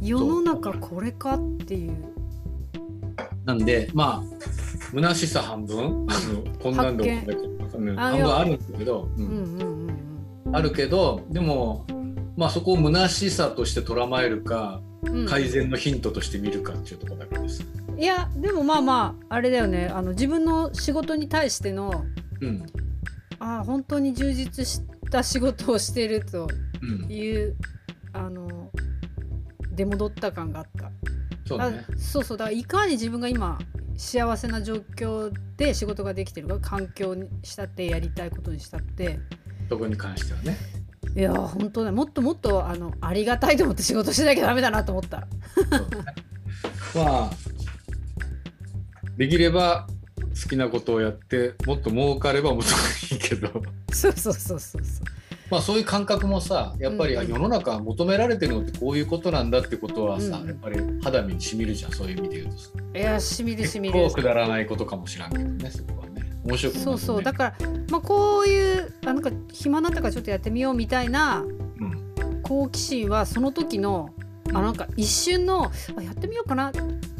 [0.00, 1.92] 世の中これかっていう。
[3.44, 6.06] なんでまあ虚しさ半分？
[6.08, 7.20] あのこんなんでも
[7.96, 9.26] 半分あるんだけど、ううん。
[9.26, 9.88] んうん
[10.46, 11.86] うんあるけどでも
[12.36, 15.26] まあそこを虚しさとして捉まえるかうん。
[15.26, 17.64] 改善のヒントとして見るかっていうところだけです。
[17.98, 19.90] いやでもまあまああれだよね。
[19.92, 22.04] あの自分の仕事に対しての
[22.40, 22.66] うん。
[23.40, 26.48] あー本当に充実した仕事をしてると
[26.80, 27.56] うん、いう
[28.12, 28.70] あの
[29.72, 30.86] 出戻った感があった。
[30.86, 30.90] あ
[31.46, 31.84] そうね。
[31.96, 32.38] そうそう。
[32.38, 33.58] だからいかに自分が今
[33.98, 39.18] 幸せな状況で仕事ができてるか環境にしたってやりたいことにしたって
[39.68, 40.56] そこに関してはね。
[41.16, 45.22] いやー本当ねもっともっとあのありがたいと思って仕事しなきゃダメだなと思った。
[45.22, 45.26] ね
[46.94, 47.30] まあ
[49.16, 49.88] できれば
[50.42, 53.48] 好きなことをやってもっと儲かればもっといいけど
[53.92, 55.07] そうそうそうそうそう。
[55.50, 60.48] まあそういう感覚もさやっぱり、世の中求められてるのってこういうことなんだってことはさ、うん。
[60.48, 62.70] やっぱり肌身にしみるじゃんそういう意味で言うとさ。
[62.94, 64.10] いやしみるしみる。
[64.10, 66.22] くだらないことかもしらんけどねそこはね。
[66.44, 67.22] 面白くねそうそう。
[67.22, 72.42] だから、まあ、こういうあなんか暇になったからちょっとやってみようみたいなうん。
[72.42, 74.10] 好奇心はその時の
[74.52, 76.72] あなんか一瞬のあやってみようかなっ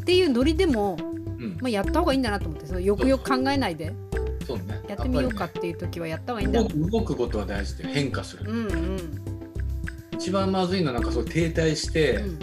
[0.05, 0.97] ていうノリでも、
[1.39, 1.57] うん。
[1.61, 3.87] まあ、やった方がいいんだなと思ってそのよくよく考えないで。
[3.87, 4.81] そうね。
[4.87, 6.61] やってみようかやっっていう時はやった方がいいんだ。
[6.61, 8.99] ね動くことは大事で変化する、うんうん。
[10.13, 12.39] 一番まずいのはなんかそう停滞して、いうん。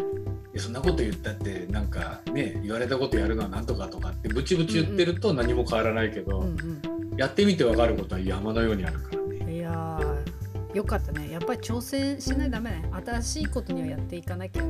[0.54, 6.82] やそんなこと言ったってなんかね言われたことやるのはなんとかとかってブチブチ言ってると何も変わらないけど、うん
[7.16, 9.36] やってみて分かることは山のようにあるからね。
[9.38, 11.30] うんいやーよかったね。
[11.30, 12.90] やっぱり挑戦しないとダメね。
[13.06, 14.62] 新しいことにはやっていかなきゃ